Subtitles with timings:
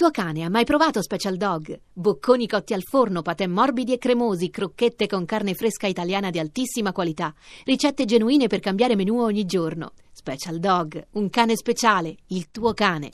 [0.00, 1.78] tuo cane ha mai provato Special Dog?
[1.92, 6.90] Bocconi cotti al forno, patè morbidi e cremosi, crocchette con carne fresca italiana di altissima
[6.90, 7.34] qualità,
[7.66, 9.92] ricette genuine per cambiare menù ogni giorno.
[10.10, 13.10] Special Dog, un cane speciale, il tuo cane.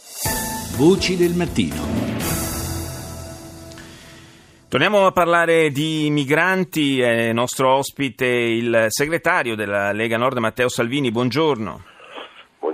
[0.76, 1.74] Voci del mattino.
[4.68, 11.10] Torniamo a parlare di migranti, è nostro ospite il segretario della Lega Nord Matteo Salvini,
[11.10, 11.96] buongiorno.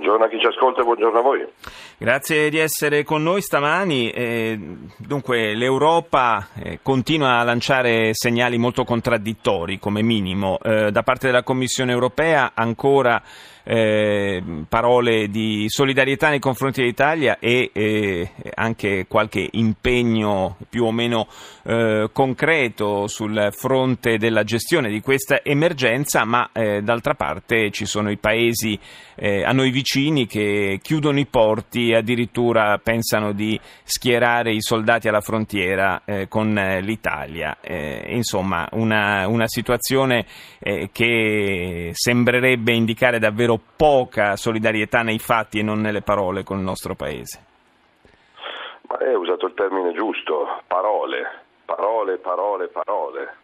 [0.03, 1.47] Buongiorno a chi ci ascolta e buongiorno a voi.
[1.97, 4.09] Grazie di essere con noi stamani.
[4.09, 4.59] Eh,
[4.97, 10.59] dunque, l'Europa eh, continua a lanciare segnali molto contraddittori, come minimo.
[10.61, 13.23] Eh, da parte della Commissione europea ancora
[13.63, 21.27] eh, parole di solidarietà nei confronti dell'Italia e eh, anche qualche impegno più o meno
[21.63, 28.11] eh, concreto sul fronte della gestione di questa emergenza, ma eh, d'altra parte ci sono
[28.11, 28.77] i paesi
[29.15, 35.21] eh, a noi vicini che chiudono i porti addirittura pensano di schierare i soldati alla
[35.21, 37.57] frontiera eh, con l'Italia.
[38.07, 40.25] insomma, una, una situazione
[40.91, 46.63] che sembrerebbe indicare davvero davvero poca solidarietà nei fatti e non nelle parole con il
[46.63, 47.45] nostro Paese.
[48.87, 51.23] Ma hai usato il termine giusto, parole,
[51.65, 53.35] parole, parole, parole.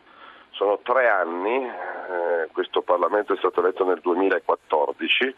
[0.51, 5.33] Sono tre anni, eh, questo Parlamento è stato eletto nel 2014,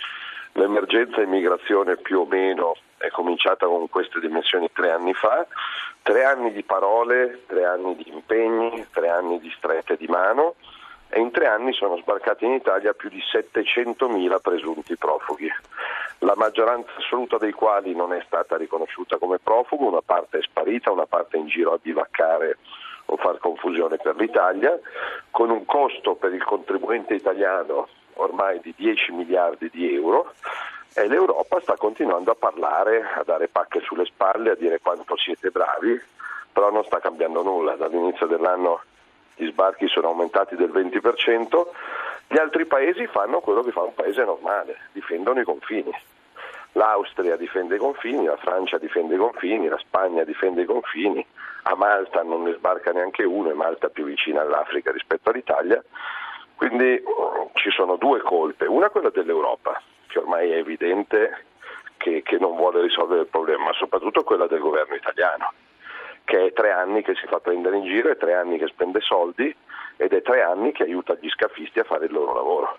[0.54, 5.46] l'emergenza immigrazione più o meno è cominciata con queste dimensioni tre anni fa,
[6.02, 10.56] tre anni di parole, tre anni di impegni, tre anni di strette di mano
[11.12, 15.52] e in tre anni sono sbarcati in Italia più di 700.000 presunti profughi,
[16.20, 20.92] la maggioranza assoluta dei quali non è stata riconosciuta come profugo, una parte è sparita,
[20.92, 22.58] una parte è in giro a bivaccare
[23.06, 24.80] o far confusione per l'Italia,
[25.32, 30.34] con un costo per il contribuente italiano ormai di 10 miliardi di euro
[30.94, 35.50] e l'Europa sta continuando a parlare, a dare pacche sulle spalle, a dire quanto siete
[35.50, 36.00] bravi,
[36.52, 37.76] però non sta cambiando nulla.
[37.76, 38.82] Dall'inizio dell'anno
[39.42, 41.66] gli sbarchi sono aumentati del 20%,
[42.28, 45.92] gli altri paesi fanno quello che fa un paese normale, difendono i confini.
[46.74, 51.26] L'Austria difende i confini, la Francia difende i confini, la Spagna difende i confini,
[51.64, 55.84] a Malta non ne sbarca neanche uno, e Malta più vicina all'Africa rispetto all'Italia.
[56.56, 57.04] Quindi
[57.54, 61.46] ci sono due colpe, una quella dell'Europa, che ormai è evidente
[61.98, 65.52] che, che non vuole risolvere il problema, ma soprattutto quella del governo italiano
[66.24, 69.00] che è tre anni che si fa prendere in giro, è tre anni che spende
[69.02, 69.54] soldi
[69.98, 72.78] ed è tre anni che aiuta gli scafisti a fare il loro lavoro.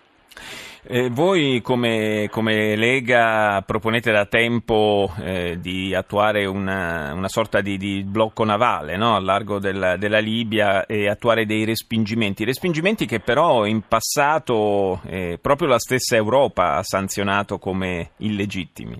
[0.85, 7.77] Eh, voi come, come, Lega proponete da tempo eh, di attuare una, una sorta di,
[7.77, 9.15] di, blocco navale no?
[9.15, 15.39] al largo del, della Libia e attuare dei respingimenti, respingimenti che però in passato eh,
[15.41, 18.99] proprio la stessa Europa ha sanzionato come illegittimi.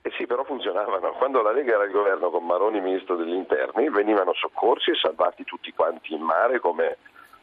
[0.00, 1.12] Eh sì, però funzionavano.
[1.12, 5.44] Quando la Lega era al governo con Maroni ministro degli interni, venivano soccorsi e salvati
[5.44, 6.96] tutti quanti in mare come,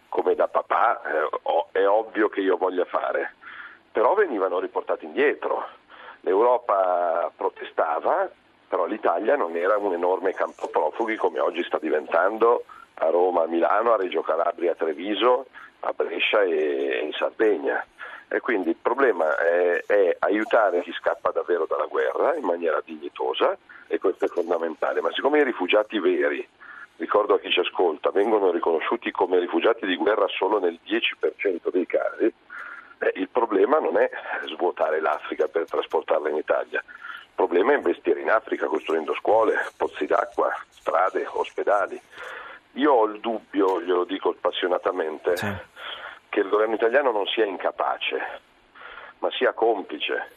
[0.10, 3.36] come da papà, eh, è ovvio che io voglia fare,
[3.92, 5.66] però venivano riportati indietro.
[6.22, 8.30] L'Europa protestava,
[8.68, 12.66] però l'Italia non era un enorme campo profughi come oggi sta diventando
[12.96, 15.46] a Roma, a Milano, a Reggio Calabria, a Treviso,
[15.82, 17.86] a Brescia e in Sardegna.
[18.28, 23.56] E quindi il problema è, è, aiutare chi scappa davvero dalla guerra in maniera dignitosa
[23.88, 26.46] e questo è fondamentale, ma siccome i rifugiati veri,
[26.98, 31.86] ricordo a chi ci ascolta, vengono riconosciuti come rifugiati di guerra solo nel 10% dei
[31.86, 32.34] casi,
[33.00, 34.10] eh, il problema non è
[34.48, 40.06] svuotare l'Africa per trasportarla in Italia, il problema è investire in Africa costruendo scuole, pozzi
[40.08, 42.02] d'acqua, strade, ospedali.
[42.74, 45.74] Io ho il dubbio, glielo dico appassionatamente, sì
[46.36, 48.18] che il governo italiano non sia incapace,
[49.20, 50.32] ma sia complice,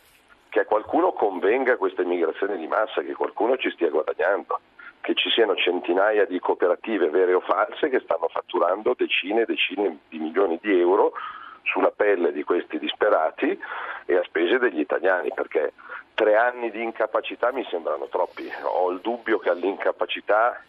[0.48, 4.60] che a qualcuno convenga questa immigrazione di massa, che qualcuno ci stia guadagnando,
[5.00, 9.98] che ci siano centinaia di cooperative vere o false che stanno fatturando decine e decine
[10.08, 11.14] di milioni di euro
[11.64, 13.60] sulla pelle di questi disperati
[14.06, 15.72] e a spese degli italiani, perché
[16.14, 18.48] tre anni di incapacità mi sembrano troppi.
[18.62, 20.62] Ho il dubbio che all'incapacità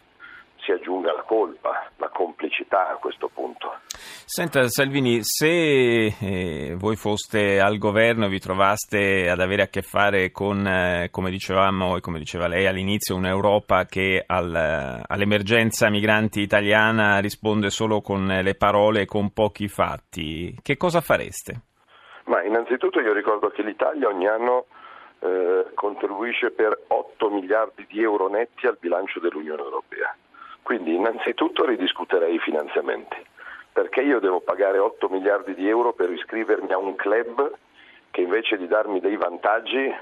[0.70, 3.72] si aggiunga la colpa, la complicità a questo punto.
[3.90, 9.82] Senta Salvini, se eh, voi foste al governo e vi trovaste ad avere a che
[9.82, 16.40] fare con, eh, come dicevamo e come diceva lei all'inizio, un'Europa che al, all'emergenza migranti
[16.40, 21.62] italiana risponde solo con le parole e con pochi fatti, che cosa fareste?
[22.26, 24.66] Ma innanzitutto io ricordo che l'Italia ogni anno
[25.18, 30.14] eh, contribuisce per 8 miliardi di euro netti al bilancio dell'Unione Europea.
[30.62, 33.16] Quindi innanzitutto ridiscuterei i finanziamenti,
[33.72, 37.52] perché io devo pagare 8 miliardi di euro per iscrivermi a un club
[38.10, 39.92] che invece di darmi dei vantaggi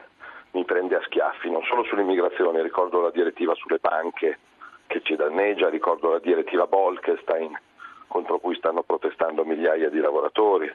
[0.52, 4.38] mi prende a schiaffi, non solo sull'immigrazione, ricordo la direttiva sulle banche
[4.86, 7.58] che ci danneggia, ricordo la direttiva Bolkestein
[8.06, 10.72] contro cui stanno protestando migliaia di lavoratori,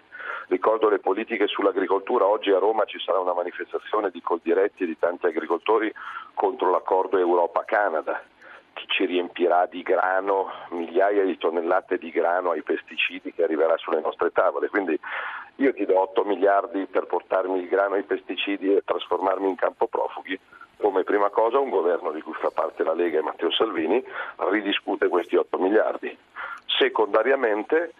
[0.48, 5.00] ricordo le politiche sull'agricoltura, oggi a Roma ci sarà una manifestazione di Coldiretti e di
[5.00, 5.92] tanti agricoltori
[6.36, 8.24] contro l'accordo Europa-Canada
[9.54, 14.70] riempirà di grano, migliaia di tonnellate di grano ai pesticidi che arriverà sulle nostre tavole.
[14.70, 15.00] Quindi
[15.58, 19.88] io ti do 8 miliardi per portarmi il grano ai pesticidi e trasformarmi in campo
[19.88, 20.40] profughi.
[20.78, 24.04] Come prima cosa un governo di cui fa parte la Lega e Matteo Salvini
[24.38, 26.18] ridiscute questi 8 miliardi.
[26.66, 27.94] Secondariamente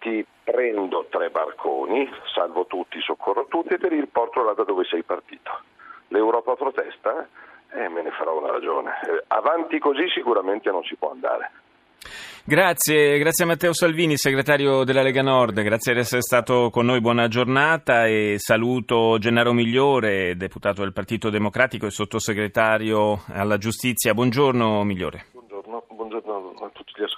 [0.00, 4.84] ti prendo tre barconi, salvo tutti, soccorro tutti e te li riporto là da dove
[4.84, 5.50] sei partito.
[6.08, 7.26] L'Europa protesta
[7.74, 8.90] e me ne farò una ragione.
[9.02, 11.50] Eh, avanti così sicuramente non si può andare.
[12.46, 17.00] Grazie, grazie a Matteo Salvini, segretario della Lega Nord, grazie di essere stato con noi,
[17.00, 24.12] buona giornata e saluto Gennaro Migliore, deputato del Partito Democratico e sottosegretario alla giustizia.
[24.12, 25.24] Buongiorno Migliore.
[25.32, 27.13] Buongiorno, buongiorno a tutti gli ascoltatori.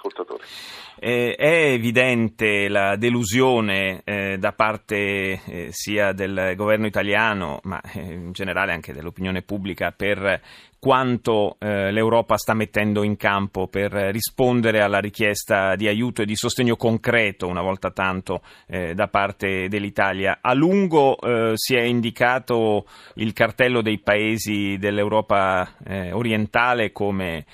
[0.99, 8.13] Eh, è evidente la delusione eh, da parte eh, sia del governo italiano, ma eh,
[8.13, 10.41] in generale anche dell'opinione pubblica, per
[10.79, 16.35] quanto eh, l'Europa sta mettendo in campo per rispondere alla richiesta di aiuto e di
[16.35, 20.39] sostegno concreto, una volta tanto, eh, da parte dell'Italia.
[20.41, 21.17] A lungo
[21.55, 25.75] si è indicato il cartello dei paesi dell'Europa
[26.11, 27.45] orientale come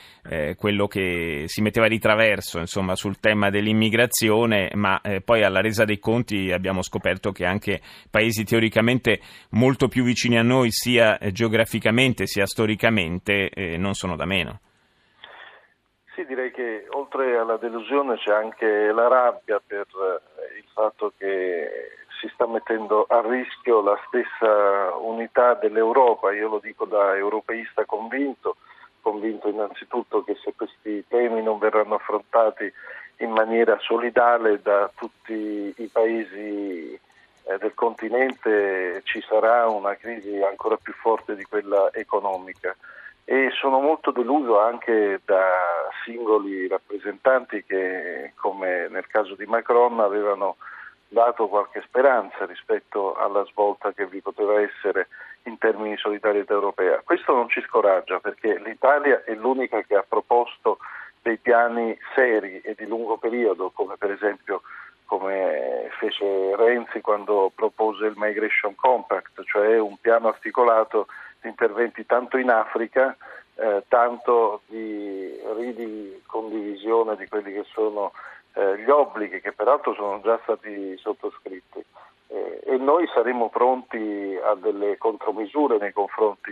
[0.55, 5.85] quello che si metteva di traverso insomma, sul tema dell'immigrazione, ma eh, poi alla resa
[5.85, 9.19] dei conti abbiamo scoperto che anche paesi teoricamente
[9.51, 14.59] molto più vicini a noi, sia geograficamente sia storicamente, eh, non sono da meno.
[16.15, 21.67] Sì, direi che oltre alla delusione c'è anche la rabbia per eh, il fatto che
[22.21, 26.31] si sta mettendo a rischio la stessa unità dell'Europa.
[26.31, 28.57] Io lo dico da europeista convinto,
[29.03, 32.71] convinto innanzitutto che se questi temi non verranno affrontati
[33.17, 36.99] in maniera solidale da tutti i paesi
[37.45, 42.75] eh, del continente ci sarà una crisi ancora più forte di quella economica.
[43.25, 50.57] E sono molto deluso anche da singoli rappresentanti che, come nel caso di Macron, avevano
[51.07, 55.07] dato qualche speranza rispetto alla svolta che vi poteva essere
[55.43, 57.01] in termini di solidarietà europea.
[57.03, 60.77] Questo non ci scoraggia perché l'Italia è l'unica che ha proposto
[61.21, 64.61] dei piani seri e di lungo periodo, come per esempio
[65.05, 71.07] come fece Renzi quando propose il Migration Compact, cioè un piano articolato
[71.43, 73.15] interventi tanto in Africa,
[73.55, 78.11] eh, tanto di ridicondivisione di quelli che sono
[78.53, 81.83] eh, gli obblighi che peraltro sono già stati sottoscritti
[82.63, 86.51] e noi saremo pronti a delle contromisure nei confronti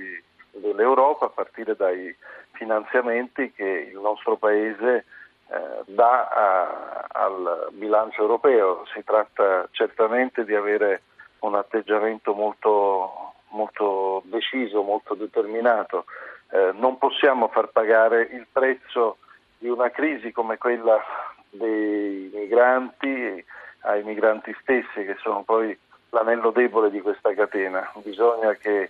[0.51, 2.15] dell'Europa a partire dai
[2.51, 5.05] finanziamenti che il nostro Paese
[5.47, 8.85] eh, dà a, al bilancio europeo.
[8.93, 11.01] Si tratta certamente di avere
[11.39, 16.05] un atteggiamento molto molto deciso, molto determinato.
[16.51, 19.17] Eh, non possiamo far pagare il prezzo
[19.57, 21.01] di una crisi come quella
[21.49, 23.43] dei migranti
[23.81, 25.77] ai migranti stessi che sono poi
[26.09, 27.89] l'anello debole di questa catena.
[28.03, 28.89] Bisogna che eh,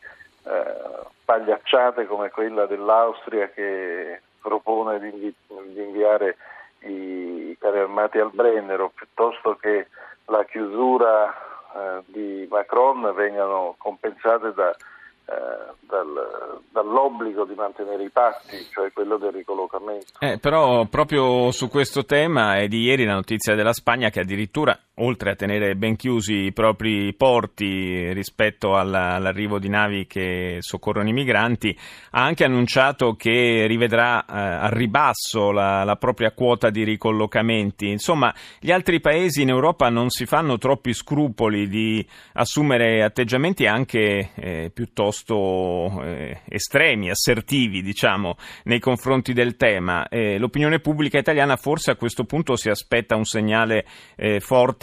[1.24, 6.38] pagliacciate come quella dell'Austria che propone di, di inviare
[6.80, 9.88] i carri armati al Brennero piuttosto che
[10.26, 18.58] la chiusura eh, di Macron vengano compensate da, eh, dal, dall'obbligo di mantenere i patti,
[18.72, 20.14] cioè quello del ricollocamento.
[20.20, 24.78] Eh, però proprio su questo tema è di ieri la notizia della Spagna che addirittura
[25.02, 31.10] oltre a tenere ben chiusi i propri porti rispetto alla, all'arrivo di navi che soccorrono
[31.10, 31.78] i migranti,
[32.12, 37.90] ha anche annunciato che rivedrà eh, al ribasso la, la, propria quota di ricollocamenti.
[37.90, 44.32] Insomma, gli altri paesi in Europa non si fanno troppi scrupoli di assumere atteggiamenti anche
[44.36, 50.08] eh, piuttosto eh, estremi, assertivi, diciamo, nei confronti del tema.
[50.12, 54.40] l'opinione pubblica italiana forse a questo punto si aspetta un segnale eh,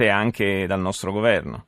[0.08, 1.66] forte anche dal nostro governo.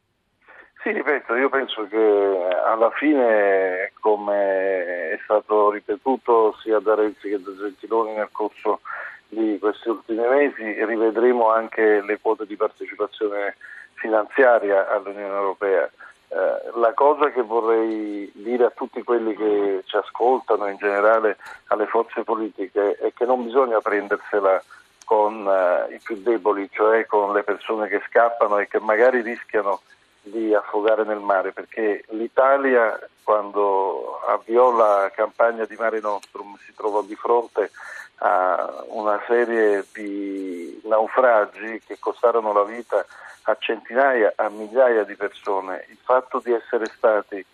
[0.82, 7.42] Sì, ripeto, io penso che alla fine, come è stato ripetuto sia da Renzi che
[7.42, 8.80] da Gentiloni nel corso
[9.28, 13.56] di questi ultimi mesi, rivedremo anche le quote di partecipazione
[13.94, 15.84] finanziaria all'Unione Europea.
[16.28, 21.86] Eh, la cosa che vorrei dire a tutti quelli che ci ascoltano, in generale alle
[21.86, 24.62] forze politiche, è che non bisogna prendersela
[25.10, 29.80] con uh, i più deboli, cioè con le persone che scappano e che magari rischiano
[30.22, 37.02] di affogare nel mare perché l'Italia quando avviò la campagna di Mare Nostrum si trovò
[37.02, 37.72] di fronte
[38.18, 43.04] a una serie di naufragi che costarono la vita
[43.42, 45.86] a centinaia, a migliaia di persone.
[45.88, 47.46] Il fatto di essere stati eh,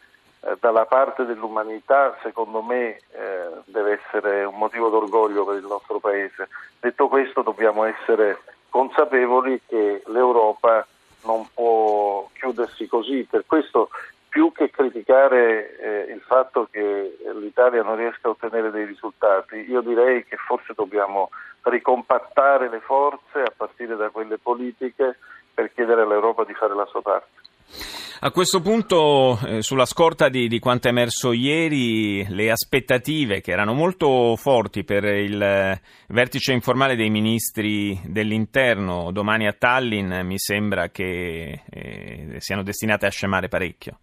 [0.60, 6.48] dalla parte dell'umanità secondo me eh, deve essere un motivo d'orgoglio per il nostro Paese.
[6.80, 8.38] Detto questo dobbiamo essere
[8.68, 10.86] consapevoli che l'Europa
[11.24, 13.90] non può chiudersi così, per questo
[14.28, 19.80] più che criticare eh, il fatto che l'Italia non riesca a ottenere dei risultati, io
[19.80, 21.30] direi che forse dobbiamo
[21.62, 25.16] ricompattare le forze a partire da quelle politiche
[25.52, 27.45] per chiedere all'Europa di fare la sua parte.
[28.18, 33.50] A questo punto, eh, sulla scorta di, di, quanto è emerso ieri, le aspettative che
[33.50, 40.38] erano molto forti per il eh, vertice informale dei ministri dell'interno domani a Tallinn mi
[40.38, 43.98] sembra che eh, siano destinate a scemare parecchio.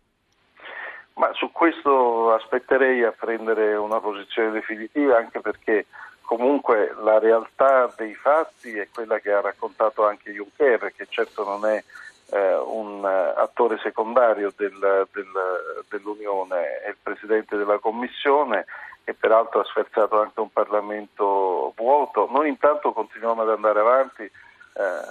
[1.15, 5.87] Ma su questo aspetterei a prendere una posizione definitiva anche perché
[6.21, 11.65] comunque la realtà dei fatti è quella che ha raccontato anche Juncker, che certo non
[11.65, 11.83] è
[12.33, 18.65] eh, un attore secondario del, del, dell'Unione, è il Presidente della Commissione
[19.03, 22.27] e peraltro ha sferzato anche un Parlamento vuoto.
[22.31, 24.31] Noi intanto continuiamo ad andare avanti eh,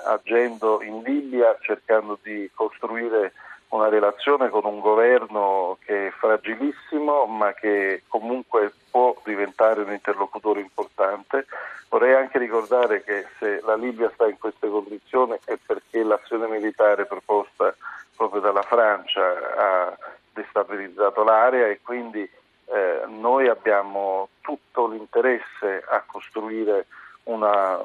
[0.07, 3.33] agendo in Libia cercando di costruire
[3.73, 10.61] una relazione con un governo che è fragilissimo ma che comunque può diventare un interlocutore
[10.61, 11.47] importante.
[11.89, 17.07] Vorrei anche ricordare che se la Libia sta in queste condizioni è perché l'azione militare
[17.07, 17.75] proposta
[18.15, 19.23] proprio dalla Francia
[19.57, 19.99] ha
[20.33, 26.87] destabilizzato l'area e quindi eh, noi abbiamo tutto l'interesse a costruire
[27.25, 27.81] una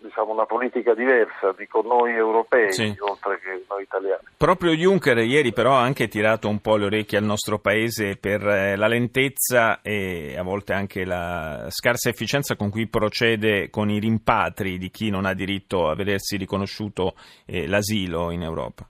[0.00, 2.94] diciamo, una politica diversa, dico noi europei, sì.
[2.98, 4.22] oltre che noi italiani.
[4.36, 8.46] Proprio Juncker ieri però ha anche tirato un po' le orecchie al nostro paese per
[8.46, 13.98] eh, la lentezza e a volte anche la scarsa efficienza con cui procede con i
[13.98, 17.14] rimpatri di chi non ha diritto a vedersi riconosciuto
[17.46, 18.84] eh, l'asilo in Europa.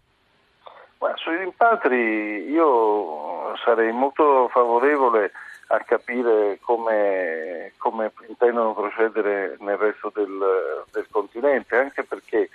[0.99, 5.33] Ma sui rimpatri io sarei molto favorevole
[5.73, 12.49] a capire come, come, intendono procedere nel resto del, del continente, anche perché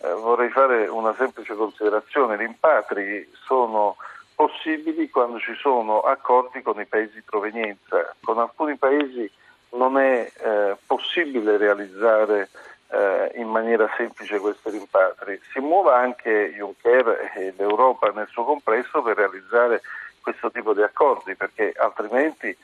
[0.00, 3.96] eh, vorrei fare una semplice considerazione, gli impatri sono
[4.34, 9.30] possibili quando ci sono accordi con i paesi di provenienza, con alcuni paesi
[9.72, 12.48] non è eh, possibile realizzare
[12.88, 15.38] eh, in maniera semplice questi rimpatri.
[15.52, 19.82] Si muova anche Juncker e l'Europa nel suo complesso per realizzare
[20.22, 22.56] questo tipo di accordi perché altrimenti eh,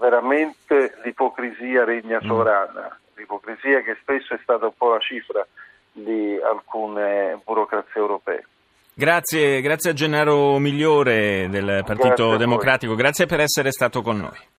[0.00, 2.26] veramente l'ipocrisia regna mm.
[2.26, 5.46] sovrana, l'ipocrisia che spesso è stata un po' la cifra
[5.92, 8.46] di alcune burocrazie europee.
[8.94, 14.56] Grazie, grazie a Gennaro Migliore del Partito grazie Democratico, grazie per essere stato con noi.